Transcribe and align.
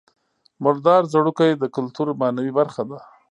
مردار 0.63 1.03
ځړوکی 1.11 1.51
د 1.55 1.63
کولتور 1.75 2.07
معنوي 2.21 2.51
برخه 2.59 2.83
ده 2.89 2.97